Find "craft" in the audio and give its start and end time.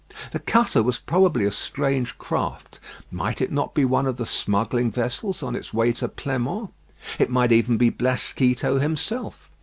2.17-2.79